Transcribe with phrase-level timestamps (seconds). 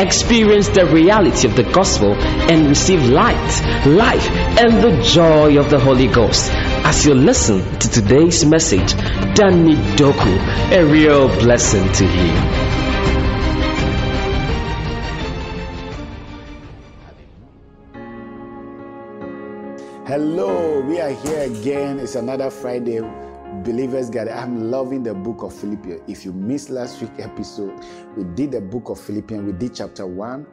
[0.00, 5.78] experience the reality of the gospel and receive light, life, and the joy of the
[5.78, 6.50] Holy Ghost.
[6.84, 8.94] As you listen to today's message,
[9.34, 10.38] Danny Doku,
[10.72, 12.70] a real blessing to you.
[20.06, 22.00] Hello, we are here again.
[22.00, 23.00] It's another Friday.
[23.64, 24.32] Believers Gather.
[24.32, 26.00] I'm loving the book of Philippians.
[26.08, 27.78] If you missed last week's episode,
[28.16, 29.44] we did the book of Philippians.
[29.44, 30.46] We did chapter 1.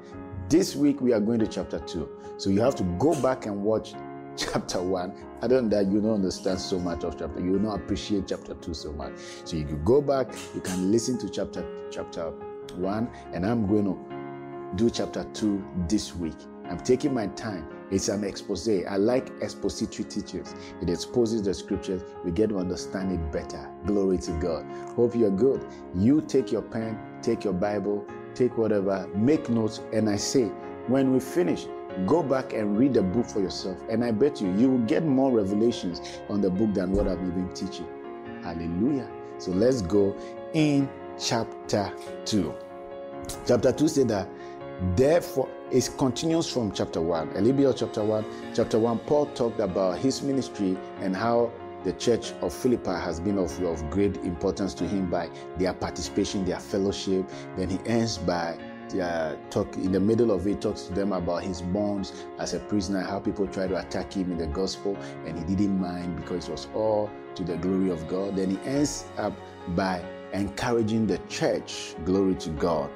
[0.49, 2.09] This week we are going to chapter 2.
[2.37, 3.93] So you have to go back and watch
[4.37, 5.13] chapter 1.
[5.41, 7.39] Other don't that you don't understand so much of chapter.
[7.39, 9.13] You not appreciate chapter 2 so much.
[9.45, 12.31] So you can go back, you can listen to chapter chapter
[12.75, 16.35] 1, and I'm going to do chapter 2 this week.
[16.69, 18.67] I'm taking my time it's an expose.
[18.67, 20.53] I like expository teachers.
[20.81, 22.03] It exposes the scriptures.
[22.25, 23.69] We get to understand it better.
[23.85, 24.65] Glory to God.
[24.95, 25.65] Hope you're good.
[25.95, 28.05] You take your pen, take your Bible,
[28.35, 29.81] take whatever, make notes.
[29.93, 30.45] And I say,
[30.87, 31.65] when we finish,
[32.05, 33.77] go back and read the book for yourself.
[33.89, 37.19] And I bet you, you will get more revelations on the book than what I've
[37.19, 37.87] been teaching.
[38.43, 39.09] Hallelujah.
[39.37, 40.15] So let's go
[40.53, 41.91] in chapter
[42.25, 42.53] 2.
[43.45, 44.29] Chapter 2 said that,
[44.95, 47.29] therefore, it continues from chapter 1.
[47.35, 48.25] A little bit chapter 1.
[48.53, 51.51] Chapter 1, Paul talked about his ministry and how
[51.83, 56.45] the church of Philippi has been of, of great importance to him by their participation,
[56.45, 57.29] their fellowship.
[57.55, 58.57] Then he ends by
[59.01, 62.59] uh, talk in the middle of it talks to them about his bonds as a
[62.59, 64.95] prisoner how people try to attack him in the gospel
[65.25, 68.57] and he didn't mind because it was all to the glory of god then he
[68.65, 69.33] ends up
[69.75, 70.01] by
[70.31, 72.89] encouraging the church glory to god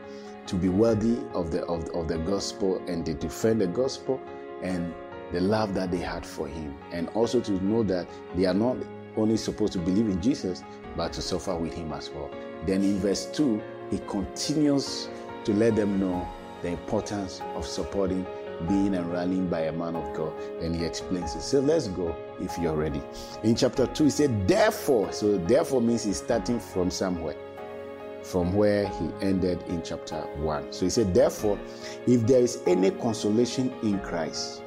[0.52, 4.20] to be worthy of the, of, of the gospel and to defend the gospel
[4.62, 4.94] and
[5.32, 6.78] the love that they had for him.
[6.92, 8.76] And also to know that they are not
[9.16, 10.62] only supposed to believe in Jesus,
[10.98, 12.30] but to suffer with him as well.
[12.66, 15.08] Then in verse 2, he continues
[15.46, 16.28] to let them know
[16.62, 18.28] the importance of supporting,
[18.68, 20.34] being and rallying by a man of God.
[20.62, 21.44] And he explains it.
[21.44, 23.02] So let's go if you're ready.
[23.44, 27.36] In chapter 2, he said, Therefore, so therefore means he's starting from somewhere
[28.24, 30.74] from where he ended in chapter 1.
[30.74, 31.60] So he said, Therefore,
[32.08, 34.62] if there is any consolation in Christ,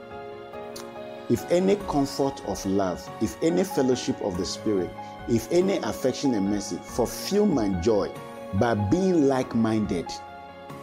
[1.31, 4.91] if any comfort of love, if any fellowship of the Spirit,
[5.28, 8.10] if any affection and mercy, fulfill my joy
[8.54, 10.06] by being like minded,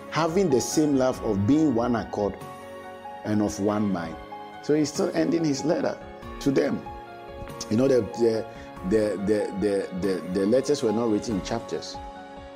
[0.09, 2.35] having the same love of being one accord
[3.23, 4.15] and of one mind.
[4.63, 5.97] So he's still ending his letter
[6.39, 6.81] to them.
[7.69, 8.45] You know, the, the,
[8.89, 9.17] the,
[9.59, 11.95] the, the, the letters were not written in chapters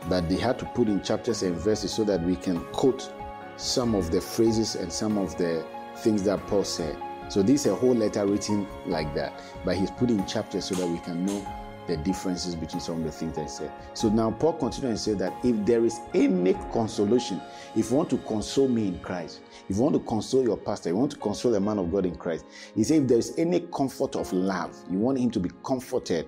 [0.10, 3.12] that they had to put in chapters and verses so that we can quote
[3.58, 5.66] some of the phrases and some of the
[5.98, 6.98] things that Paul said.
[7.30, 9.34] So this is a whole letter written like that,
[9.64, 11.46] but he's put in chapters so that we can know
[11.88, 13.72] the differences between some of the things that he said.
[13.94, 17.42] So now Paul continues and says that if there is any consolation,
[17.76, 20.90] if you want to console me in Christ, if you want to console your pastor,
[20.90, 22.46] you want to console the man of God in Christ,
[22.76, 26.28] he said if there is any comfort of love, you want him to be comforted,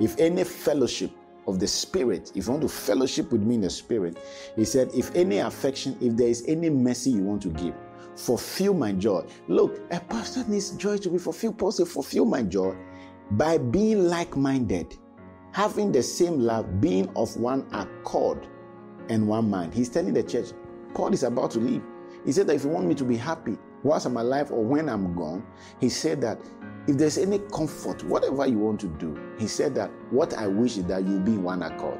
[0.00, 1.10] if any fellowship,
[1.46, 4.18] of the Spirit, if you want to fellowship with me in the Spirit,
[4.56, 7.74] he said, if any affection, if there is any mercy you want to give,
[8.16, 9.24] fulfill my joy.
[9.48, 11.58] Look, a pastor needs joy to be fulfilled.
[11.58, 12.76] Paul said, fulfill my joy
[13.32, 14.96] by being like minded,
[15.52, 18.46] having the same love, being of one accord
[19.08, 19.74] and one mind.
[19.74, 20.48] He's telling the church,
[20.94, 21.82] Paul is about to leave.
[22.24, 24.88] He said that if you want me to be happy whilst I'm alive or when
[24.88, 25.44] I'm gone,
[25.80, 26.38] he said that
[26.86, 30.76] if there's any comfort, whatever you want to do, he said that what I wish
[30.76, 31.98] is that you be in one accord.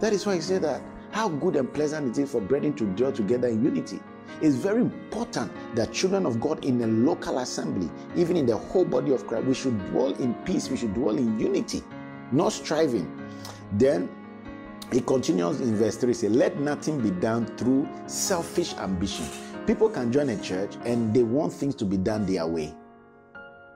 [0.00, 2.84] That is why he said that how good and pleasant it is for brethren to
[2.84, 4.00] dwell together in unity.
[4.42, 8.84] It's very important that children of God in a local assembly, even in the whole
[8.84, 11.82] body of Christ, we should dwell in peace, we should dwell in unity,
[12.32, 13.10] not striving.
[13.72, 14.10] Then
[14.92, 19.26] he continues in verse 3 say, Let nothing be done through selfish ambition.
[19.66, 22.72] People can join a church and they want things to be done their way.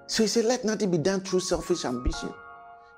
[0.07, 2.33] So he said, Let nothing be done through selfish ambition.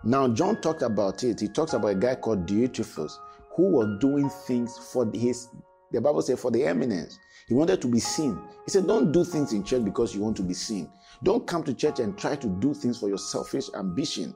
[0.05, 1.41] Now, John talked about it.
[1.41, 3.13] He talks about a guy called Diotrephes
[3.55, 5.49] who was doing things for his,
[5.91, 7.19] the Bible said, for the eminence.
[7.49, 8.39] He wanted to be seen.
[8.65, 10.91] He said, Don't do things in church because you want to be seen.
[11.23, 14.35] Don't come to church and try to do things for your selfish ambition.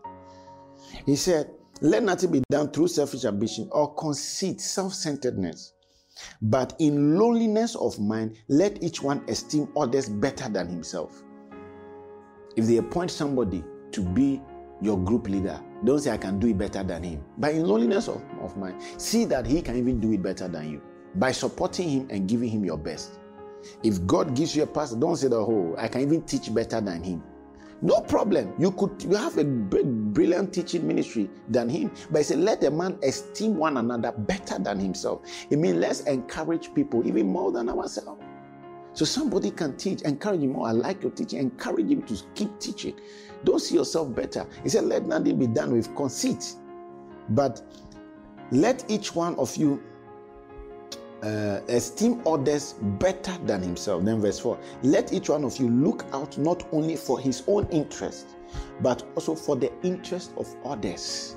[1.05, 5.73] He said, Let nothing be done through selfish ambition or conceit, self centeredness.
[6.43, 11.23] But in loneliness of mind, let each one esteem others better than himself.
[12.57, 14.41] If they appoint somebody to be
[14.81, 17.25] your group leader, don't say, I can do it better than him.
[17.39, 20.71] But in loneliness of, of mind, see that he can even do it better than
[20.71, 20.83] you
[21.17, 23.19] by supporting him and giving him your best.
[23.83, 27.03] If God gives you a pastor, don't say, Oh, I can even teach better than
[27.03, 27.23] him.
[27.83, 28.55] No problem.
[28.59, 31.91] You could you have a big brilliant teaching ministry than him.
[32.11, 35.23] But he said, let a man esteem one another better than himself.
[35.51, 38.23] It means let's encourage people even more than ourselves.
[38.95, 40.69] So somebody can teach, encourage him more.
[40.69, 42.99] I like your teaching, encourage him to keep teaching.
[43.45, 44.47] Don't see yourself better.
[44.63, 46.55] He said, let nothing be done with conceit.
[47.29, 47.61] But
[48.53, 49.83] let each one of you
[51.23, 54.05] uh, esteem others better than himself.
[54.05, 57.67] Then, verse 4 let each one of you look out not only for his own
[57.71, 58.27] interest,
[58.81, 61.37] but also for the interest of others.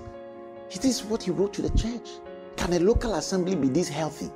[0.71, 2.09] It is what he wrote to the church.
[2.57, 4.29] Can a local assembly be this healthy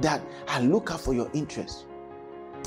[0.00, 1.86] that I look out for your interest?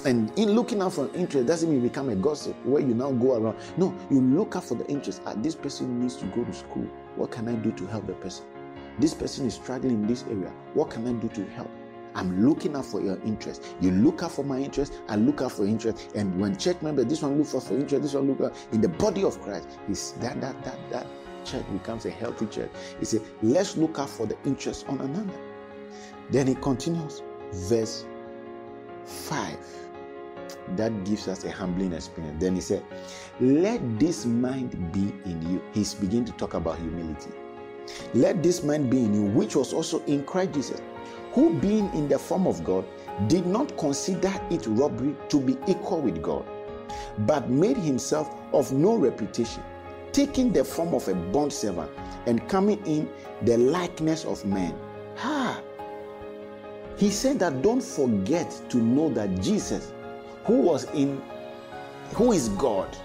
[0.05, 3.11] And in looking out for interest doesn't mean you become a gossip where you now
[3.11, 3.57] go around.
[3.77, 5.21] No, you look out for the interest.
[5.25, 6.87] Ah, this person needs to go to school.
[7.17, 8.45] What can I do to help the person?
[8.99, 10.51] This person is struggling in this area.
[10.73, 11.69] What can I do to help?
[12.15, 13.75] I'm looking out for your interest.
[13.79, 16.11] You look out for my interest, I look out for interest.
[16.15, 18.81] And when church member, this one look for, for interest, this one look out in
[18.81, 21.07] the body of Christ, is that that that that
[21.45, 22.69] church becomes a healthy church.
[22.99, 25.39] He said, let's look out for the interest on another.
[26.29, 27.21] Then he continues,
[27.51, 28.05] verse
[29.05, 29.57] 5.
[30.75, 32.39] That gives us a humbling experience.
[32.39, 32.85] Then he said,
[33.39, 35.61] Let this mind be in you.
[35.73, 37.31] He's beginning to talk about humility.
[38.13, 40.81] Let this mind be in you, which was also in Christ Jesus
[41.33, 42.85] who being in the form of God
[43.27, 46.45] did not consider it robbery to be equal with God,
[47.19, 49.63] but made himself of no reputation,
[50.11, 51.89] taking the form of a bond servant
[52.25, 53.09] and coming in
[53.43, 54.75] the likeness of men.
[55.17, 55.61] Ha!
[56.97, 59.93] He said that don't forget to know that Jesus,
[60.45, 61.21] who was in,
[62.13, 62.95] who is God,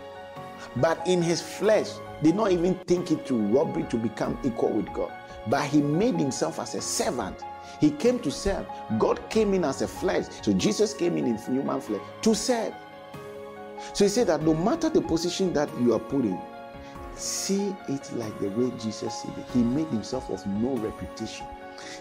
[0.77, 1.91] but in his flesh,
[2.23, 5.13] did not even think it to robbery to become equal with God,
[5.49, 7.43] but he made himself as a servant
[7.81, 8.67] he came to serve.
[8.99, 10.27] God came in as a flesh.
[10.43, 12.75] So Jesus came in in human flesh to serve.
[13.93, 16.39] So he said that no matter the position that you are put in,
[17.15, 19.45] see it like the way Jesus said it.
[19.53, 21.47] He made himself of no reputation.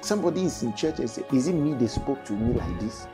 [0.02, 3.08] Somebody is in church and say, Is it me they spoke to me like this?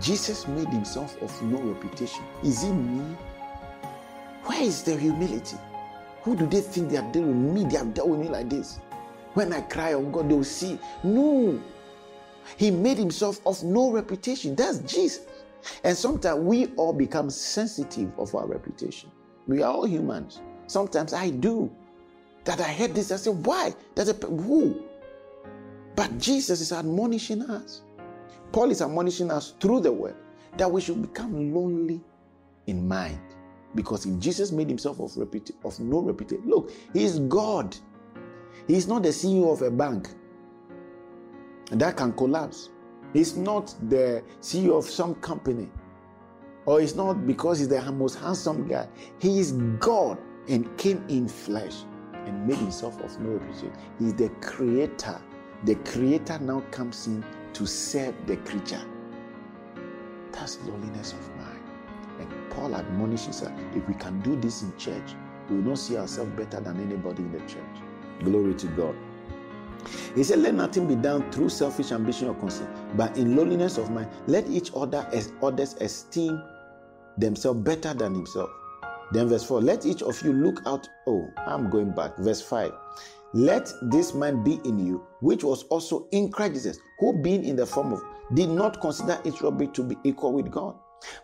[0.00, 2.24] Jesus made himself of no reputation.
[2.42, 3.16] Is it me?
[4.44, 5.56] Where is their humility?
[6.22, 7.70] Who do they think they are dealing with me?
[7.70, 8.80] They have dealt with me like this.
[9.36, 10.78] When I cry on God, they will see.
[11.04, 11.62] No.
[12.56, 14.56] He made himself of no reputation.
[14.56, 15.26] That's Jesus.
[15.84, 19.10] And sometimes we all become sensitive of our reputation.
[19.46, 20.40] We are all humans.
[20.68, 21.70] Sometimes I do.
[22.44, 23.74] That I heard this, I say, why?
[23.94, 24.82] That's a who?
[25.96, 27.82] But Jesus is admonishing us.
[28.52, 30.16] Paul is admonishing us through the word
[30.56, 32.00] that we should become lonely
[32.68, 33.20] in mind.
[33.74, 37.76] Because if Jesus made himself of, reputa- of no reputation, look, he is God.
[38.66, 40.08] He's not the CEO of a bank
[41.70, 42.70] that can collapse.
[43.12, 45.70] He's not the CEO of some company.
[46.66, 48.88] Or it's not because he's the most handsome guy.
[49.20, 50.18] He is God
[50.48, 53.72] and came in flesh and made himself of no reputation.
[54.00, 55.20] He's the creator.
[55.64, 58.82] The creator now comes in to serve the creature.
[60.32, 61.62] That's lowliness of mind.
[62.18, 65.14] And Paul admonishes us if we can do this in church,
[65.48, 67.85] we will not see ourselves better than anybody in the church.
[68.24, 68.96] Glory to God.
[70.14, 73.90] He said, Let nothing be done through selfish ambition or conceit, but in lowliness of
[73.90, 76.42] mind, let each other as others esteem
[77.18, 78.50] themselves better than himself.
[79.12, 80.88] Then verse 4, let each of you look out.
[81.06, 82.16] Oh, I'm going back.
[82.16, 82.72] Verse 5.
[83.34, 87.54] Let this man be in you, which was also in Christ Jesus, who being in
[87.54, 88.02] the form of,
[88.34, 90.76] did not consider it robbery to be equal with God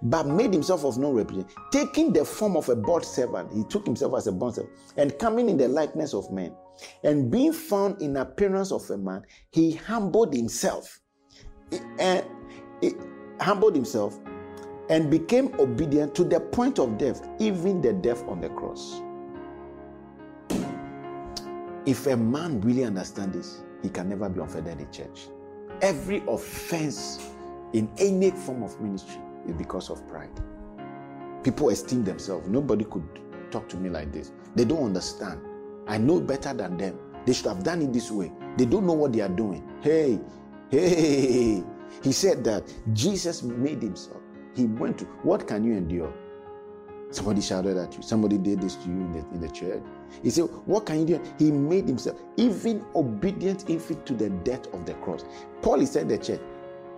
[0.03, 3.53] but made himself of no reputation, taking the form of a bond servant.
[3.53, 6.55] He took himself as a bond servant and coming in the likeness of men.
[7.05, 11.01] And being found in appearance of a man, he humbled himself.
[11.71, 12.23] And eh,
[12.81, 12.93] he
[13.41, 14.19] humbled himself
[14.89, 19.01] and became obedient to the point of death, even the death on the cross.
[21.87, 25.29] If a man really understands this, he can never be offended in the church.
[25.81, 27.31] Every offense
[27.73, 30.31] in any form of ministry is because of pride.
[31.43, 32.49] People esteem themselves.
[32.49, 33.07] Nobody could
[33.51, 34.33] talk to me like this.
[34.55, 35.41] They don't understand.
[35.87, 36.99] I know better than them.
[37.27, 38.33] They should have done it this way.
[38.57, 39.69] They don't know what they are doing.
[39.83, 40.21] Hey,
[40.71, 41.63] hey,
[42.03, 44.21] he said that Jesus made himself.
[44.55, 46.13] He went to, what can you endure?
[47.11, 48.03] Somebody shouted at you.
[48.03, 49.83] Somebody did this to you in the, in the church.
[50.23, 51.23] He said, What can you do?
[51.39, 55.25] He made himself even obedient even to the death of the cross.
[55.61, 56.41] Paul is said the church,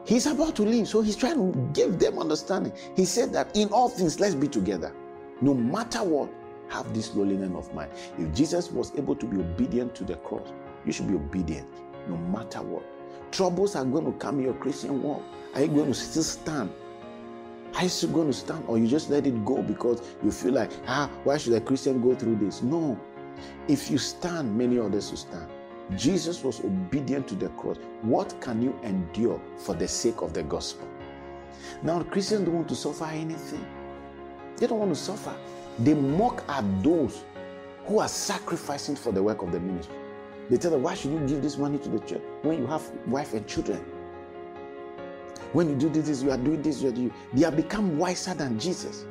[0.04, 2.72] He's about to leave, so he's trying to give them understanding.
[2.94, 4.92] He said that in all things, let's be together.
[5.40, 6.30] No matter what,
[6.68, 7.90] have this lowliness of mind.
[8.18, 10.52] If Jesus was able to be obedient to the cross,
[10.84, 11.68] you should be obedient
[12.08, 12.84] no matter what.
[13.32, 15.22] Troubles are going to come in your Christian walk.
[15.54, 16.72] Are you going to still stand?
[17.74, 20.52] Are you still going to stand or you just let it go because you feel
[20.52, 22.62] like, ah, why should a Christian go through this?
[22.62, 22.98] No.
[23.66, 25.50] If you stand, many others will stand.
[25.96, 27.76] Jesus was obedient to the cross.
[28.02, 30.88] What can you endure for the sake of the gospel?
[31.82, 33.64] Now, Christians don't want to suffer anything.
[34.56, 35.34] They don't want to suffer.
[35.78, 37.24] They mock at those
[37.86, 39.94] who are sacrificing for the work of the ministry.
[40.48, 42.82] They tell them, why should you give this money to the church when you have
[43.06, 43.84] wife and children?
[45.52, 47.12] When you do this, you are doing this, you are doing.
[47.32, 49.04] They have become wiser than Jesus,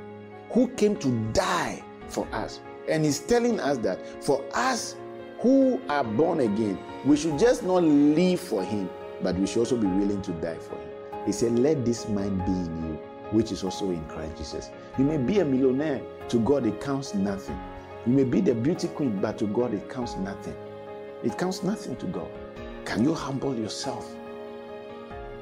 [0.51, 2.60] who came to die for us.
[2.89, 4.96] And he's telling us that for us
[5.44, 8.90] who are born again, we should just not live for him,
[9.22, 10.90] but we should also be willing to die for him.
[11.26, 13.00] He said, Let this mind be in you,
[13.32, 14.70] which is also in Christ Jesus.
[14.98, 17.60] You may be a millionaire, to God it counts nothing.
[18.06, 20.56] You may be the beauty queen, but to God it counts nothing.
[21.26, 22.32] It counts nothing to God.
[22.86, 24.16] Can you humble yourself?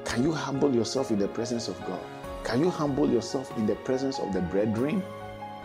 [0.04, 2.02] Can you humble yourself in the presence of God?
[2.42, 5.00] Can you humble yourself in the presence of the brethren?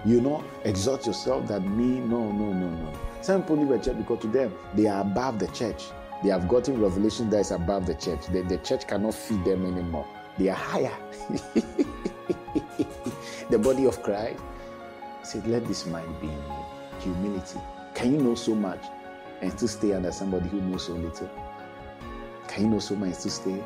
[0.06, 2.94] You know, exalt yourself that me, no, no, no, no.
[3.22, 5.84] Some people leave a church because to them, they are above the church.
[6.24, 8.28] They have gotten revelation that is above the church.
[8.28, 10.08] The, the church cannot feed them anymore.
[10.38, 10.94] They are higher.
[13.50, 14.40] the body of Christ
[15.24, 16.66] said, Let this mind be in you.
[17.02, 17.60] Humility.
[17.94, 18.84] Can you know so much
[19.42, 21.30] and still stay under somebody who knows so little?
[22.48, 23.64] Can you know so much and still stay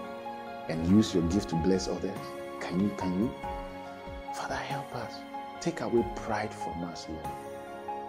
[0.69, 2.17] and use your gift to bless others?
[2.59, 2.89] Can you?
[2.97, 3.33] Can you?
[4.33, 5.15] Father, help us.
[5.61, 7.25] Take away pride from us, Lord.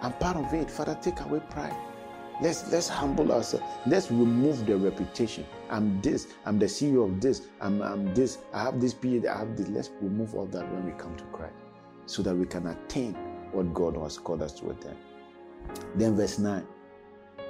[0.01, 1.75] And part of it, Father, take away pride.
[2.41, 3.65] Let's let's humble ourselves.
[3.85, 5.45] Let's remove the reputation.
[5.69, 6.33] I'm this.
[6.45, 7.47] I'm the CEO of this.
[7.61, 8.39] I'm, I'm this.
[8.53, 9.27] I have this period.
[9.27, 9.69] I have this.
[9.69, 11.53] Let's remove all that when we come to Christ,
[12.07, 13.13] so that we can attain
[13.51, 14.97] what God has called us to attain.
[15.95, 16.65] Then verse nine.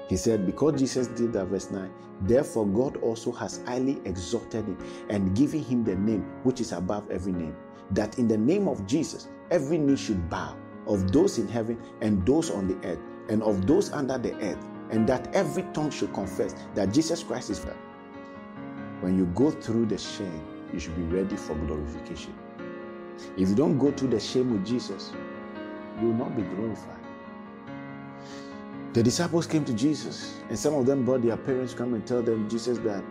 [0.10, 1.90] He said, because Jesus did that, verse 9,
[2.24, 4.78] therefore God also has highly exalted him
[5.10, 7.56] and given him the name which is above every name,
[7.92, 10.58] that in the name of Jesus every knee should bow,
[10.88, 14.58] of those in heaven and those on the earth, and of those under the earth,
[14.90, 17.78] and that every tongue should confess that Jesus Christ is God.
[19.02, 20.44] When you go through the shame,
[20.74, 22.34] you should be ready for glorification.
[23.38, 25.14] If you don't go through the shame with Jesus,
[26.02, 26.98] you will not be glorified.
[28.94, 32.24] The disciples came to Jesus, and some of them brought their parents come and tell
[32.24, 33.04] them, Jesus, that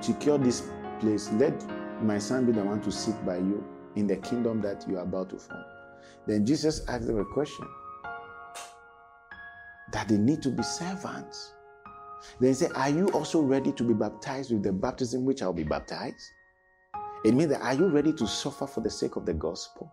[0.00, 0.68] secure this
[1.00, 1.30] place.
[1.32, 1.54] Let
[2.02, 3.62] my son be the one to sit by you
[3.94, 5.64] in the kingdom that you are about to form.
[6.26, 7.66] Then Jesus asked them a question
[9.92, 11.52] that they need to be servants.
[12.40, 15.52] Then he said, Are you also ready to be baptized with the baptism which I'll
[15.52, 16.22] be baptized?
[17.24, 19.92] It means that are you ready to suffer for the sake of the gospel?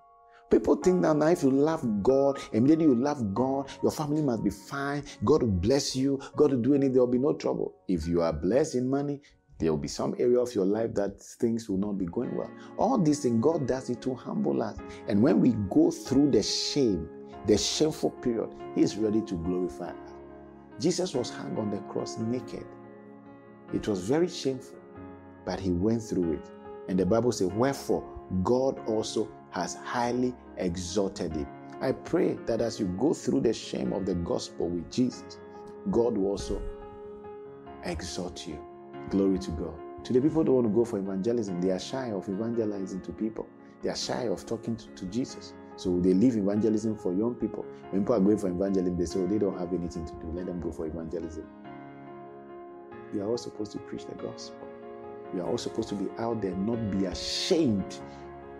[0.50, 4.44] People think that now if you love God, immediately you love God, your family must
[4.44, 5.04] be fine.
[5.24, 6.20] God will bless you.
[6.36, 6.94] God will do anything.
[6.94, 7.76] There will be no trouble.
[7.88, 9.22] If you are blessed in money,
[9.60, 12.50] there will be some area of your life that things will not be going well.
[12.78, 14.78] All this things, God does it to humble us.
[15.08, 17.08] And when we go through the shame,
[17.46, 20.14] the shameful period, He is ready to glorify us.
[20.80, 22.66] Jesus was hung on the cross naked.
[23.74, 24.80] It was very shameful,
[25.46, 26.50] but He went through it.
[26.88, 28.04] And the Bible says, Wherefore
[28.44, 31.48] God also has highly exalted him.
[31.82, 35.38] I pray that as you go through the shame of the gospel with Jesus,
[35.92, 36.62] God will also
[37.84, 38.60] exalt you.
[39.10, 39.74] Glory to God.
[40.04, 41.60] Today, people don't want to go for evangelism.
[41.60, 43.48] They are shy of evangelizing to people.
[43.82, 45.54] They are shy of talking to, to Jesus.
[45.78, 47.66] So they leave evangelism for young people.
[47.90, 50.32] When people are going for evangelism, they say, oh, they don't have anything to do.
[50.34, 51.46] Let them go for evangelism.
[53.12, 54.68] We are all supposed to preach the gospel.
[55.34, 58.00] We are all supposed to be out there, not be ashamed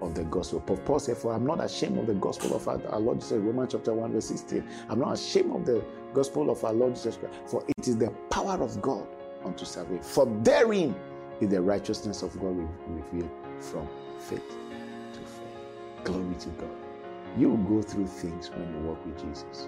[0.02, 0.62] of the gospel.
[0.62, 3.74] Paul said, For I'm not ashamed of the gospel of our, our Lord Jesus, Romans
[3.74, 4.68] chapter 1, verse 16.
[4.90, 8.10] I'm not ashamed of the gospel of our Lord Jesus Christ, for it is the
[8.32, 9.08] power of God
[9.44, 10.04] unto salvation.
[10.04, 10.96] For therein
[11.42, 13.88] is the righteousness of God revealed from
[14.20, 14.48] faith
[15.14, 16.04] to faith.
[16.04, 16.70] Glory to God.
[17.38, 19.68] You will go through things when you walk with Jesus.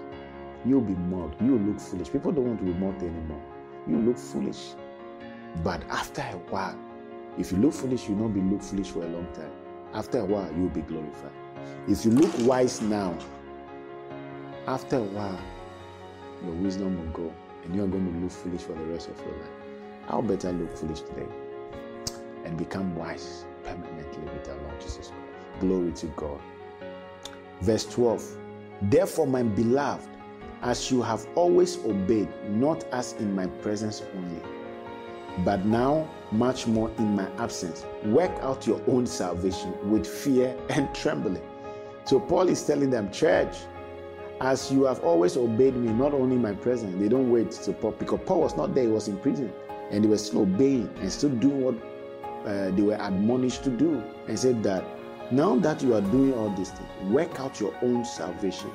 [0.64, 1.40] You'll be mocked.
[1.40, 2.10] You'll look foolish.
[2.10, 3.42] People don't want to be mocked anymore.
[3.86, 4.74] You look foolish.
[5.62, 6.78] But after a while,
[7.38, 9.50] if you look foolish, you'll not be look foolish for a long time.
[9.94, 11.32] After a while, you'll be glorified.
[11.88, 13.16] If you look wise now,
[14.66, 15.40] after a while,
[16.44, 19.36] your wisdom will go and you're going to look foolish for the rest of your
[19.36, 19.61] life.
[20.12, 21.26] How better look foolish today
[22.44, 25.12] and become wise permanently with our Lord Jesus Christ.
[25.60, 26.38] Glory to God.
[27.62, 28.36] Verse 12
[28.82, 30.06] Therefore, my beloved,
[30.60, 34.42] as you have always obeyed, not as in my presence only
[35.46, 37.86] but now much more in my absence.
[38.04, 41.40] Work out your own salvation with fear and trembling.
[42.04, 43.56] So Paul is telling them, church,
[44.42, 47.72] as you have always obeyed me, not only in my presence, they don't wait to
[47.72, 49.50] Paul because Paul was not there, he was in prison,
[49.90, 51.74] and they were still obeying and still doing what
[52.46, 54.84] uh, they were admonished to do, and said that
[55.32, 58.70] Now that you are doing all these things, work out your own salvation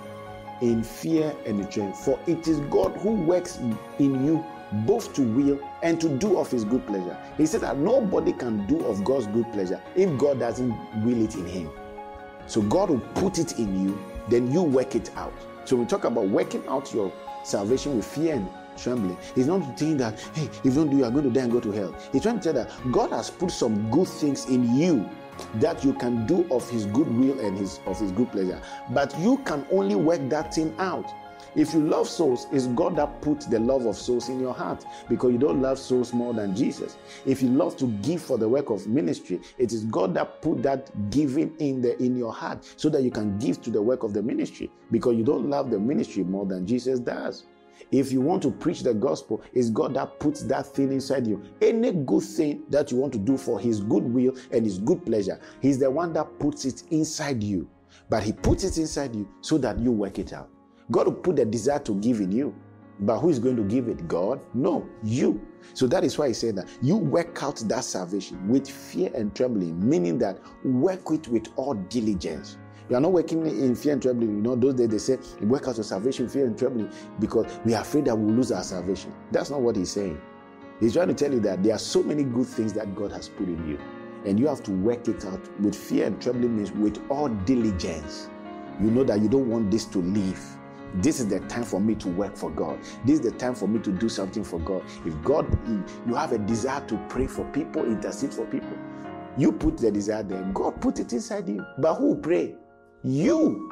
[0.62, 1.94] in fear and in trembling.
[1.94, 3.60] For it is God who works
[4.00, 4.44] in you
[4.88, 7.16] both to will and to do of his good pleasure.
[7.38, 10.72] He said that nobody can do of God's good pleasure if God doesn't
[11.06, 11.70] will it in him.
[12.48, 15.34] So God will put it in you, then you work it out.
[15.66, 19.18] So we talk about working out your salvation with fear and trembling.
[19.36, 21.52] He's not saying that, hey, if you don't do, you are going to die and
[21.52, 21.96] go to hell.
[22.12, 25.10] He's trying to tell that God has put some good things in you
[25.56, 28.62] that you can do of his good will and his of his good pleasure.
[28.92, 31.08] But you can only work that thing out.
[31.56, 34.86] If you love souls, it's God that put the love of souls in your heart
[35.10, 36.98] because you don't love souls more than Jesus.
[37.26, 40.62] If you love to give for the work of ministry, it is God that put
[40.64, 44.04] that giving in the in your heart so that you can give to the work
[44.04, 47.46] of the ministry because you don't love the ministry more than Jesus does.
[47.92, 51.44] If you want to preach the gospel, it's God that puts that thing inside you.
[51.62, 55.06] Any good thing that you want to do for His good will and His good
[55.06, 57.70] pleasure, He's the one that puts it inside you.
[58.10, 60.50] But He puts it inside you so that you work it out.
[60.92, 62.56] God will put the desire to give in you.
[63.00, 64.08] But who is going to give it?
[64.08, 64.40] God?
[64.54, 65.46] No, you.
[65.74, 69.36] So that is why he said that you work out that salvation with fear and
[69.36, 72.58] trembling, meaning that work it with all diligence.
[72.90, 74.36] You are not working in fear and trembling.
[74.38, 76.90] You know, those days they say, work out your salvation, fear and trembling,
[77.20, 79.14] because we are afraid that we'll lose our salvation.
[79.32, 80.22] That's not what he's saying.
[80.80, 83.28] He's trying to tell you that there are so many good things that God has
[83.28, 83.80] put in you.
[84.26, 88.30] And you have to work it out with fear and trembling means with all diligence.
[88.80, 90.42] You know that you don't want this to leave.
[90.96, 92.80] This is the time for me to work for God.
[93.06, 94.84] This is the time for me to do something for God.
[95.06, 95.46] If God,
[96.08, 98.78] you have a desire to pray for people, intercede for people,
[99.38, 100.44] you put the desire there.
[100.54, 101.66] God put it inside you.
[101.78, 102.56] But who pray?
[103.04, 103.72] You.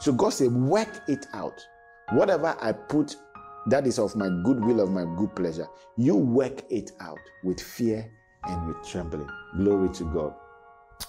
[0.00, 1.60] So God said, work it out.
[2.12, 3.16] Whatever I put
[3.66, 5.66] that is of my good will, of my good pleasure,
[5.96, 8.10] you work it out with fear
[8.44, 9.28] and with trembling.
[9.56, 10.34] Glory to God.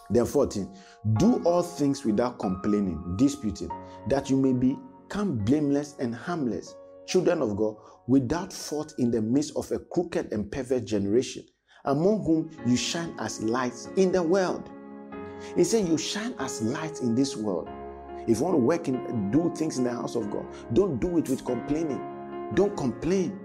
[0.10, 0.76] Then 14,
[1.14, 3.70] do all things without complaining, disputing,
[4.08, 6.76] that you may become blameless and harmless,
[7.08, 7.76] children of God,
[8.08, 11.44] without fault in the midst of a crooked and perverse generation,
[11.86, 14.70] among whom you shine as lights in the world
[15.56, 17.70] he said, You shine as light in this world.
[18.28, 21.18] If you want to work and do things in the house of God, don't do
[21.18, 22.52] it with complaining.
[22.54, 23.40] Don't complain.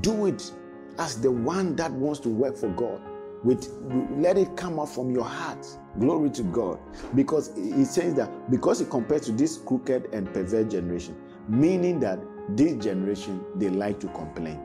[0.00, 0.50] Do it
[0.98, 3.00] as the one that wants to work for God.
[3.44, 3.70] With
[4.16, 5.66] let it come out from your heart.
[5.98, 6.78] Glory to God.
[7.14, 11.16] Because he says that because he compares to this crooked and perverse generation,
[11.48, 12.18] meaning that
[12.50, 14.60] this generation they like to complain.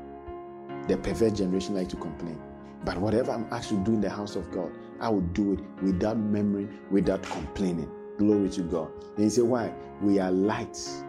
[0.87, 2.41] The perverse generation like to complain.
[2.83, 5.59] But whatever I'm asked to do in the house of God, I will do it
[5.83, 7.91] without memory, without complaining.
[8.19, 8.91] Glory to God.
[9.15, 9.73] Then he said, Why?
[9.99, 11.03] We are lights.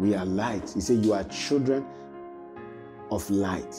[0.00, 0.74] We are lights.
[0.74, 1.86] He said, You are children
[3.12, 3.76] of light.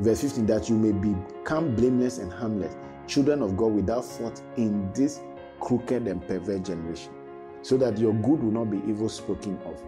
[0.00, 4.90] Verse 15, that you may become blameless and harmless, children of God without fault in
[4.94, 5.20] this
[5.60, 7.12] crooked and perverse generation,
[7.62, 9.82] so that your good will not be evil spoken of.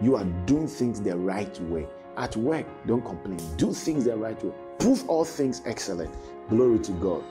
[0.00, 1.86] You are doing things the right way.
[2.16, 3.40] At work, don't complain.
[3.56, 4.52] Do things the right way.
[4.78, 6.14] Prove all things excellent.
[6.48, 7.24] Glory to God.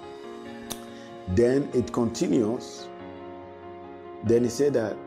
[1.30, 2.88] Then it continues.
[4.24, 4.98] Then he said that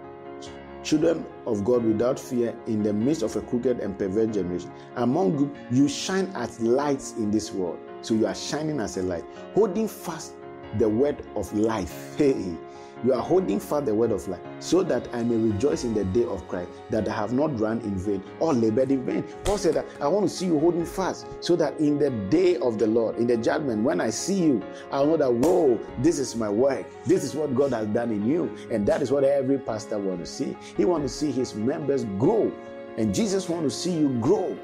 [0.83, 4.73] children of God without fear in the midst of a crooked and perverse generation.
[4.97, 7.79] Among you, you shine as lights in this world.
[8.01, 10.35] So you are shining as a light, holding fast
[10.79, 12.17] the word of life.
[12.17, 12.57] Hey,
[13.05, 16.05] you are holding fast the word of life, so that I may rejoice in the
[16.05, 19.23] day of Christ, that I have not run in vain or labored in vain.
[19.45, 22.57] Paul said that I want to see you holding fast, so that in the day
[22.57, 26.19] of the Lord, in the judgment, when I see you, I'll know that, whoa, this
[26.19, 26.87] is my work.
[27.05, 28.55] This is what God has done in you.
[28.71, 30.57] And that is what every pastor wants to see.
[30.77, 32.53] He wants to see his members grow.
[32.97, 34.59] And Jesus wants to see you grow.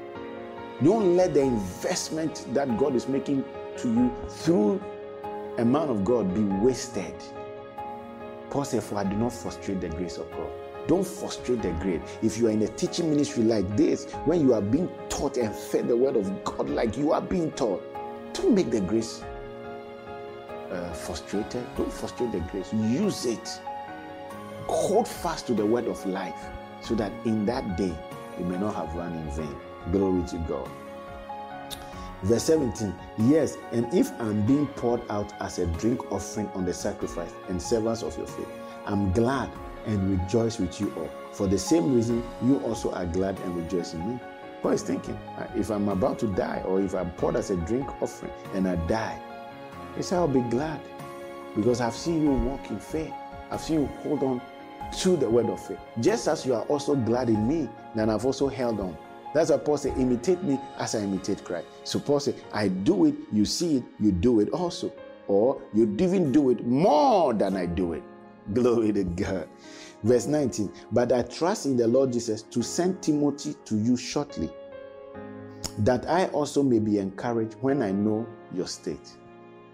[0.83, 3.45] Don't let the investment that God is making
[3.77, 4.83] to you through
[5.57, 7.15] a man of God be wasted.
[8.55, 10.49] Paul said, For I do not frustrate the grace of God.
[10.87, 11.99] Don't frustrate the grace.
[12.21, 15.53] If you are in a teaching ministry like this, when you are being taught and
[15.53, 17.83] fed the word of God like you are being taught,
[18.31, 19.21] don't make the grace
[20.71, 21.65] uh, frustrated.
[21.75, 22.71] Don't frustrate the grace.
[22.71, 23.59] Use it.
[24.67, 26.45] Hold fast to the word of life
[26.81, 27.93] so that in that day
[28.39, 29.55] you may not have run in vain.
[29.91, 30.71] Glory to God.
[32.23, 36.73] Verse 17 Yes, and if I'm being poured out as a drink offering on the
[36.73, 38.49] sacrifice and servants of your faith,
[38.85, 39.49] I'm glad
[39.85, 41.09] and rejoice with you all.
[41.33, 44.19] For the same reason, you also are glad and rejoice in me.
[44.61, 47.55] Paul is thinking, uh, if I'm about to die, or if I'm poured as a
[47.55, 49.19] drink offering and I die,
[49.95, 50.81] he said, I'll be glad
[51.55, 53.13] because I've seen you walk in faith.
[53.51, 54.41] I've seen you hold on
[54.99, 55.79] to the word of faith.
[55.99, 58.97] Just as you are also glad in me, then I've also held on
[59.35, 61.67] that's why Paul said, imitate me as I imitate Christ.
[61.83, 64.93] So Paul said, I do it, you see it, you do it also.
[65.27, 68.03] or you even do it more than I do it.
[68.53, 69.49] Glory to God.
[70.03, 74.49] Verse 19, but I trust in the Lord Jesus to send Timothy to you shortly,
[75.79, 79.17] that I also may be encouraged when I know your state.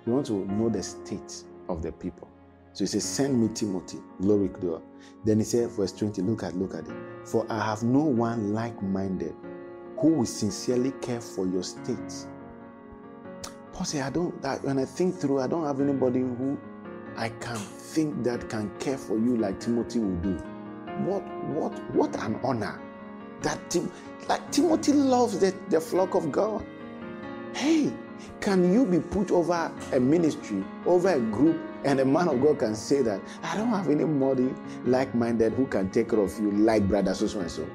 [0.07, 2.27] You want to know the state of the people.
[2.73, 3.99] So he says, Send me Timothy.
[4.21, 4.81] Glory to God.
[5.23, 6.95] Then he said, verse 20, look at look at it.
[7.25, 9.35] For I have no one like-minded
[10.01, 12.25] who will sincerely care for your state.
[13.71, 16.57] Paul said, I don't that when I think through, I don't have anybody who
[17.15, 20.33] I can think that can care for you like Timothy will do.
[21.05, 22.81] What what what an honor
[23.43, 23.91] that Tim,
[24.27, 26.65] like Timothy loves the, the flock of God.
[27.53, 27.93] Hey,
[28.39, 32.59] can you be put over a ministry, over a group, and a man of God
[32.59, 34.53] can say that I don't have anybody
[34.85, 37.67] like-minded who can take care of you like brother so and so.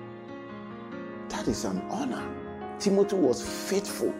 [1.46, 2.26] That is an honor.
[2.80, 4.12] Timothy was faithful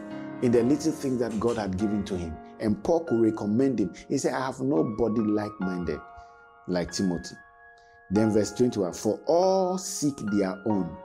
[0.43, 2.37] in the little things that God had given to him.
[2.61, 3.93] And Paul could recommend him.
[4.09, 5.99] He said, I have nobody like minded
[6.69, 7.35] like Timothy.
[8.13, 10.97] Then, verse 21 For all seek their own.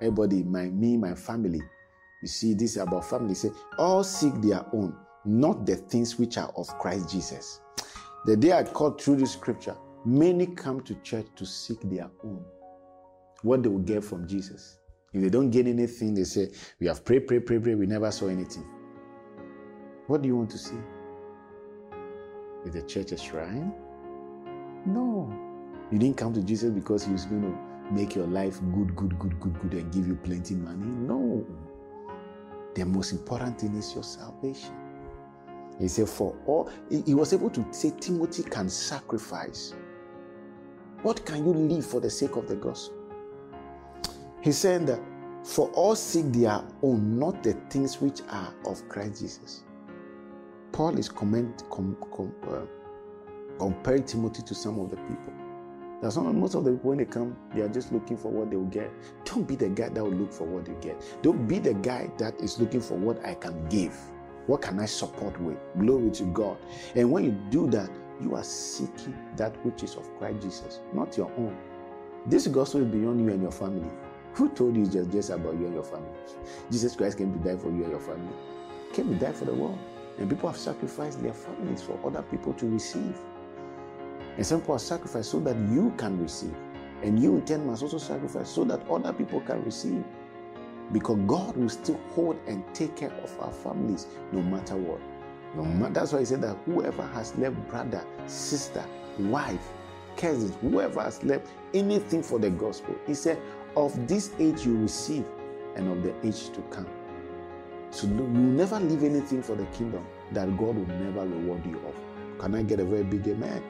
[0.00, 1.62] Everybody, my, me, my family.
[2.22, 3.34] You see, this is about family.
[3.34, 7.60] Say, all seek their own, not the things which are of Christ Jesus.
[8.26, 12.44] The day I called through this scripture, many come to church to seek their own.
[13.42, 14.78] What they will get from Jesus.
[15.12, 18.10] If they don't get anything, they say, We have prayed, prayed, prayed, prayed, we never
[18.10, 18.64] saw anything.
[20.06, 20.76] What do you want to see?
[22.64, 23.72] Is the church a shrine?
[24.86, 25.32] No.
[25.90, 29.18] You didn't come to Jesus because he was going to make your life good, good,
[29.18, 30.86] good, good, good, and give you plenty money.
[30.86, 31.46] No.
[32.74, 34.74] The most important thing is your salvation.
[35.78, 39.74] He said, For all, he was able to say, Timothy can sacrifice.
[41.02, 43.01] What can you leave for the sake of the gospel?
[44.42, 45.00] He said that
[45.44, 49.62] for all seek their own, not the things which are of Christ Jesus.
[50.72, 52.62] Paul is comment, com, com, uh,
[53.58, 55.32] comparing Timothy to some of the people.
[56.00, 58.50] That's not most of the people when they come, they are just looking for what
[58.50, 58.90] they will get.
[59.24, 61.00] Don't be the guy that will look for what you get.
[61.22, 63.96] Don't be the guy that is looking for what I can give.
[64.48, 65.58] What can I support with?
[65.78, 66.58] Glory to God.
[66.96, 71.16] And when you do that, you are seeking that which is of Christ Jesus, not
[71.16, 71.56] your own.
[72.26, 73.90] This gospel is beyond you and your family.
[74.34, 76.08] Who told you just, just about you and your family?
[76.70, 78.34] Jesus Christ came to die for you and your family.
[78.92, 79.78] Came to die for the world.
[80.18, 83.16] And people have sacrificed their families for other people to receive.
[84.36, 86.54] And some people have sacrificed so that you can receive.
[87.02, 90.04] And you in turn must also sacrifice so that other people can receive.
[90.92, 95.00] Because God will still hold and take care of our families no matter what.
[95.54, 98.84] No matter, that's why he said that whoever has left brother, sister,
[99.18, 99.68] wife,
[100.16, 103.38] cousins, whoever has left anything for the gospel, he said,
[103.76, 105.24] of this age you receive
[105.76, 106.88] and of the age to come.
[107.90, 111.94] So you never leave anything for the kingdom that God will never reward you of.
[112.38, 113.62] Can I get a very big amen?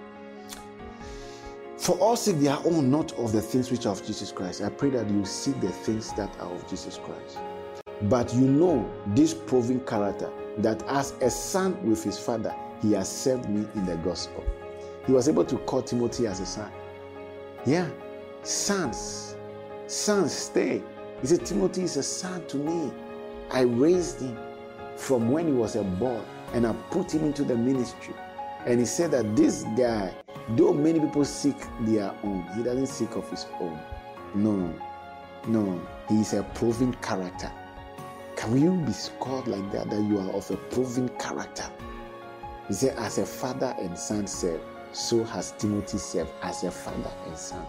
[1.76, 4.62] For all seek their own, not of the things which are of Jesus Christ.
[4.62, 7.38] I pray that you seek the things that are of Jesus Christ.
[8.02, 13.10] But you know this proven character that as a son with his father, he has
[13.10, 14.44] served me in the gospel.
[15.06, 16.70] He was able to call Timothy as a son.
[17.66, 17.88] Yeah,
[18.44, 19.36] sons,
[19.92, 20.82] sons, stay.
[21.20, 22.90] He said, Timothy is a son to me.
[23.50, 24.38] I raised him
[24.96, 26.20] from when he was a boy
[26.54, 28.14] and I put him into the ministry.
[28.66, 30.14] And he said that this guy,
[30.50, 33.78] though many people seek their own, he doesn't seek of his own.
[34.34, 34.74] No,
[35.46, 37.52] no, he is a proven character.
[38.36, 41.64] Can you be scored like that, that you are of a proven character?
[42.68, 44.60] He said, as a father and son serve,
[44.92, 47.64] so has Timothy served as a father and son.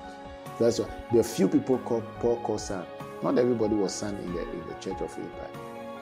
[0.60, 2.86] That's why there are few people called Paul called son.
[3.22, 5.60] Not everybody was son in the, in the church of Philippi.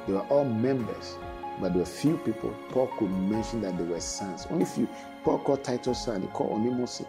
[0.08, 1.18] They were all members,
[1.60, 4.48] but there were few people Paul could mention that they were sons.
[4.50, 4.88] Only few.
[5.24, 7.04] Paul called Titus son, he called Onesimus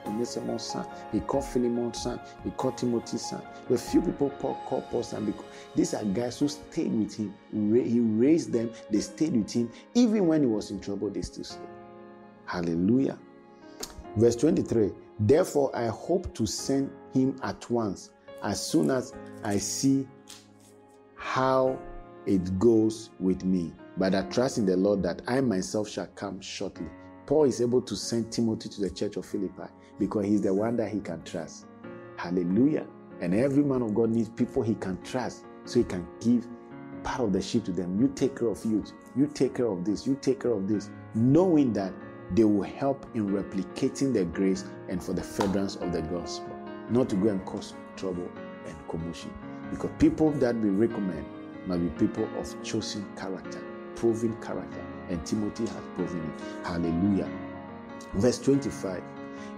[0.64, 3.40] son, he called Philemon son, he called Timothy son.
[3.40, 7.14] There were few people Paul called Paul son because these are guys who stayed with
[7.16, 7.35] him.
[7.50, 9.70] He raised them, they stayed with him.
[9.94, 11.62] Even when he was in trouble, they still stayed.
[12.44, 13.18] Hallelujah.
[14.16, 14.90] Verse 23
[15.26, 18.11] Therefore, I hope to send him at once,
[18.42, 20.08] as soon as I see
[21.16, 21.78] how
[22.26, 23.72] it goes with me.
[23.96, 26.88] But I trust in the Lord that I myself shall come shortly.
[27.26, 30.76] Paul is able to send Timothy to the church of Philippi because he's the one
[30.78, 31.66] that he can trust.
[32.16, 32.87] Hallelujah.
[33.20, 36.48] And every man of God needs people he can trust so he can give
[37.04, 38.00] part of the sheep to them.
[38.00, 38.92] You take care of youth.
[39.14, 40.04] You take care of this.
[40.04, 40.90] You take care of this.
[41.14, 41.92] Knowing that
[42.35, 46.57] they will help in replicating the grace and for the furtherance of the gospel.
[46.88, 48.29] Not to go and cause trouble
[48.66, 49.33] and commotion.
[49.71, 51.25] Because people that we recommend
[51.66, 53.62] must be people of chosen character,
[53.95, 54.81] proven character.
[55.09, 56.66] and Timothy has proven it.
[56.66, 57.29] Hallelujah.
[58.14, 59.03] Verse 25.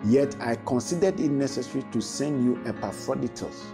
[0.05, 3.73] Yet I considered it necessary to send you Epaphroditus.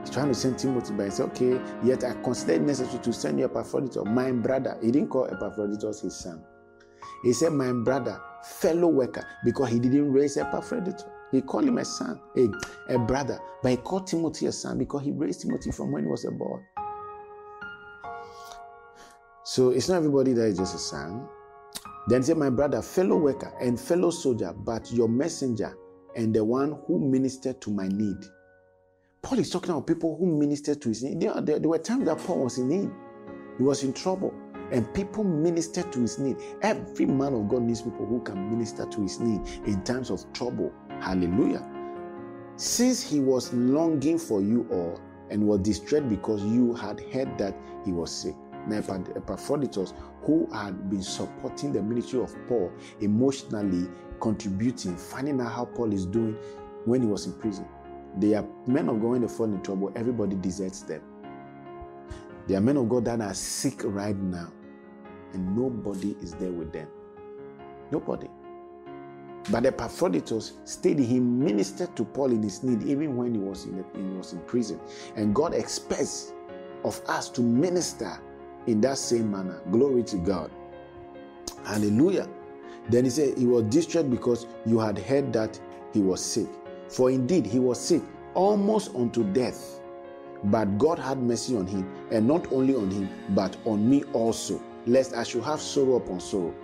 [0.00, 3.38] He's trying to send Timothy, but said, Okay, yet I considered it necessary to send
[3.38, 4.78] you Epaphroditus, my brother.
[4.82, 6.42] He didn't call Epaphroditus his son.
[7.22, 11.04] He said, My brother, fellow worker, because he didn't raise Epaphroditus.
[11.30, 15.02] He called him a son, a, a brother, but he called Timothy a son because
[15.02, 16.58] he raised Timothy from when he was a boy.
[19.44, 21.26] So it's not everybody that is just a son.
[22.08, 25.76] Then say, My brother, fellow worker and fellow soldier, but your messenger
[26.16, 28.16] and the one who ministered to my need.
[29.22, 31.20] Paul is talking about people who ministered to his need.
[31.20, 32.90] There, there, there were times that Paul was in need,
[33.58, 34.32] he was in trouble,
[34.70, 36.36] and people ministered to his need.
[36.62, 40.30] Every man of God needs people who can minister to his need in times of
[40.32, 40.72] trouble.
[41.00, 41.66] Hallelujah.
[42.56, 45.00] Since he was longing for you all
[45.30, 48.34] and was distressed because you had heard that he was sick.
[48.66, 53.88] Now, Epaphroditus, who had been supporting the ministry of Paul emotionally,
[54.20, 56.36] contributing, finding out how Paul is doing
[56.84, 57.66] when he was in prison.
[58.18, 61.02] They are men of God when they fall in trouble, everybody deserts them.
[62.46, 64.50] They are men of God that are sick right now,
[65.32, 66.88] and nobody is there with them.
[67.90, 68.28] Nobody.
[69.50, 70.98] But Epaphroditus stayed.
[70.98, 74.40] He ministered to Paul in his need, even when he was in, he was in
[74.40, 74.78] prison.
[75.16, 76.32] And God expects
[76.84, 78.20] of us to minister
[78.66, 79.60] in that same manner.
[79.70, 80.50] Glory to God.
[81.64, 82.28] Hallelujah.
[82.90, 85.58] Then he said, He was distressed because you had heard that
[85.92, 86.46] he was sick.
[86.88, 88.02] For indeed, he was sick,
[88.34, 89.80] almost unto death.
[90.44, 94.62] But God had mercy on him, and not only on him, but on me also,
[94.86, 96.54] lest I should have sorrow upon sorrow.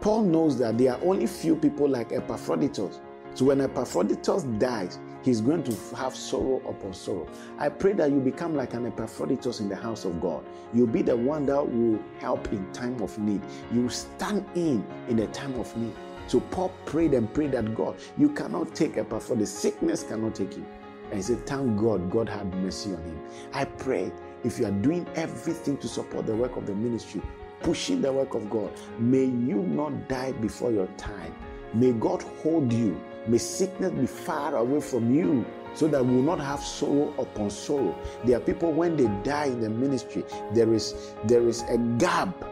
[0.00, 3.00] Paul knows that there are only few people like Epaphroditus.
[3.34, 7.28] So when Epaphroditus dies, he's going to have sorrow upon sorrow.
[7.58, 10.44] I pray that you become like an Epaphroditus in the house of God.
[10.72, 13.42] You'll be the one that will help in time of need.
[13.72, 15.94] You stand in in the time of need.
[16.26, 19.50] So Paul prayed and prayed that God, you cannot take Epaphroditus.
[19.50, 20.66] Sickness cannot take him.
[21.10, 23.20] And he said, Thank God, God had mercy on him.
[23.52, 24.12] I pray
[24.44, 27.20] if you are doing everything to support the work of the ministry,
[27.62, 31.34] pushing the work of God, may you not die before your time.
[31.74, 35.44] May God hold you May sickness be far away from you
[35.74, 37.96] so that we will not have sorrow upon sorrow.
[38.24, 42.44] There are people when they die in the ministry, there is there is a gap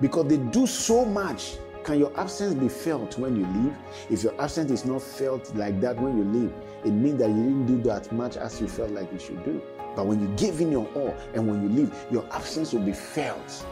[0.00, 1.56] because they do so much.
[1.82, 3.76] Can your absence be felt when you leave?
[4.10, 6.52] If your absence is not felt like that when you leave,
[6.84, 9.62] it means that you didn't do that much as you felt like you should do.
[9.94, 12.92] But when you give in your all and when you leave, your absence will be
[12.92, 13.64] felt.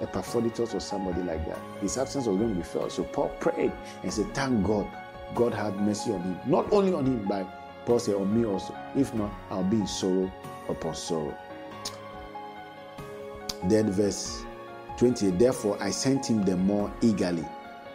[0.00, 1.58] Epaphroditus or somebody like that.
[1.80, 2.92] His absence was going to be felt.
[2.92, 4.86] So Paul prayed and said, Thank God
[5.34, 6.38] God had mercy on him.
[6.46, 7.46] Not only on him, but
[7.86, 8.76] Paul said, on me also.
[8.94, 10.30] If not, I'll be in sorrow
[10.68, 11.36] upon sorrow.
[13.64, 14.44] Then verse
[14.98, 17.46] 20, therefore I sent him the more eagerly,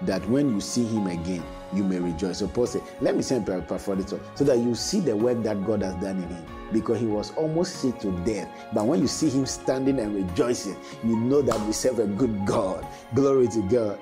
[0.03, 2.39] that when you see him again, you may rejoice.
[2.39, 5.81] So Paul said, Let me send Epaphroditus so that you see the work that God
[5.83, 6.45] has done in him.
[6.71, 8.49] Because he was almost sick to death.
[8.73, 12.45] But when you see him standing and rejoicing, you know that we serve a good
[12.45, 12.85] God.
[13.13, 13.99] Glory to God.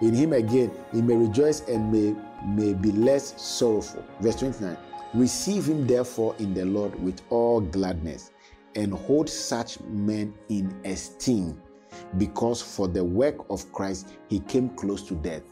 [0.00, 2.14] In him again, he may rejoice and may
[2.44, 4.04] may be less sorrowful.
[4.20, 4.76] Verse 29
[5.14, 8.30] Receive him therefore in the Lord with all gladness,
[8.74, 11.60] and hold such men in esteem,
[12.16, 15.42] because for the work of Christ he came close to death.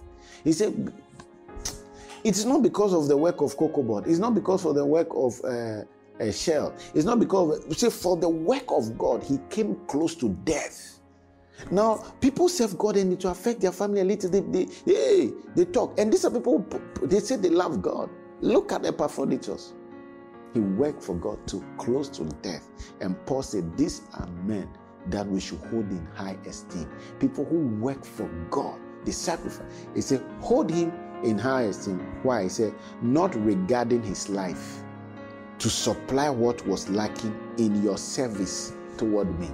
[0.45, 0.93] He said,
[2.24, 5.40] It's not because of the work of Cocobod, it's not because of the work of
[5.44, 5.83] uh,
[6.18, 10.14] a shell, it's not because, of, say, for the work of God he came close
[10.16, 11.00] to death.
[11.70, 14.30] Now, people serve God and it will affect their family a little.
[14.30, 15.98] They, they, hey, they talk.
[15.98, 16.64] And these are people,
[17.02, 18.09] they say they love God.
[18.40, 19.74] Look at the Epaphroditus.
[20.54, 22.68] He worked for God to close to death.
[23.00, 24.68] And Paul said, These are men
[25.09, 26.90] that we should hold in high esteem.
[27.18, 29.87] People who work for God, they sacrifice.
[29.94, 31.98] He said, Hold him in high esteem.
[32.22, 32.44] Why?
[32.44, 34.83] He said, Not regarding his life
[35.59, 39.50] to supply what was lacking in your service toward me.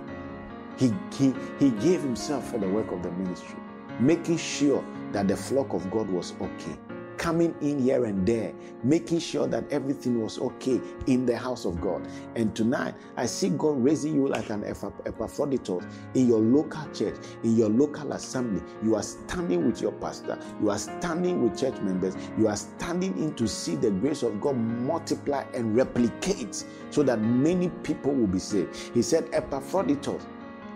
[0.76, 3.56] He, he, he gave himself for the work of the ministry,
[3.98, 6.76] making sure that the flock of God was okay.
[7.18, 8.52] Coming in here and there,
[8.82, 12.06] making sure that everything was okay in the house of God.
[12.34, 17.56] And tonight, I see God raising you like an Epaphroditus in your local church, in
[17.56, 18.62] your local assembly.
[18.82, 23.16] You are standing with your pastor, you are standing with church members, you are standing
[23.18, 28.26] in to see the grace of God multiply and replicate so that many people will
[28.26, 28.76] be saved.
[28.94, 30.26] He said, Epaphroditus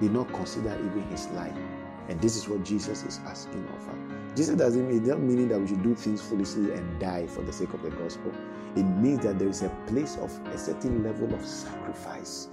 [0.00, 1.55] did not consider even his life.
[2.09, 4.10] And this is what Jesus is asking of us.
[4.37, 7.53] Jesus doesn't mean, doesn't mean that we should do things foolishly and die for the
[7.53, 8.33] sake of the gospel.
[8.77, 12.49] It means that there is a place of a certain level of sacrifice.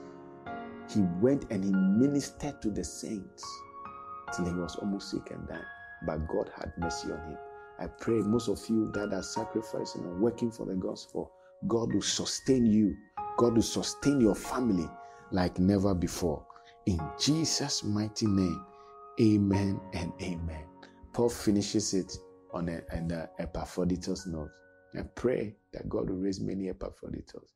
[0.89, 3.45] He went and he ministered to the saints.
[4.33, 5.65] till he was almost sick and died.
[6.05, 7.37] But God had mercy on him.
[7.79, 11.31] I pray most of you that are sacrificing and working for the gospel,
[11.67, 12.95] God will sustain you.
[13.37, 14.89] God will sustain your family
[15.31, 16.45] like never before.
[16.85, 18.65] In Jesus' mighty name,
[19.21, 20.66] amen and amen.
[21.17, 22.15] Paul finishes it
[22.53, 24.51] on a, an Epaphroditus note.
[24.95, 27.55] I pray that God will raise many Epaphroditus.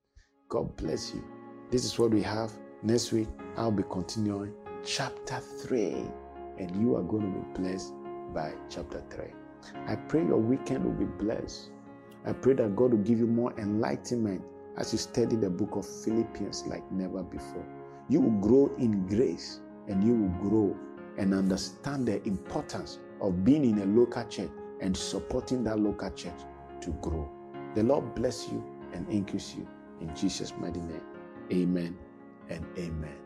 [0.49, 1.23] God bless you.
[1.69, 2.51] This is what we have.
[2.81, 5.93] Next week, I'll be continuing chapter 3,
[6.57, 7.93] and you are going to be blessed
[8.33, 9.25] by chapter 3.
[9.87, 11.69] I pray your weekend will be blessed.
[12.25, 14.41] I pray that God will give you more enlightenment
[14.77, 17.67] as you study the book of Philippians like never before.
[18.09, 20.75] You will grow in grace and you will grow
[21.19, 24.49] and understand the importance of being in a local church
[24.81, 26.41] and supporting that local church
[26.81, 27.29] to grow.
[27.75, 29.67] The Lord bless you and increase you
[30.01, 31.01] in Jesus' mighty name.
[31.51, 31.97] Amen
[32.49, 33.21] and amen.